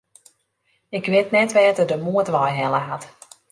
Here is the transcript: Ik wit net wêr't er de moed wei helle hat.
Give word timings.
Ik 0.97 1.05
wit 1.13 1.33
net 1.35 1.53
wêr't 1.55 1.81
er 1.81 1.89
de 1.91 1.97
moed 2.05 2.27
wei 2.33 2.51
helle 2.59 2.81
hat. 2.89 3.03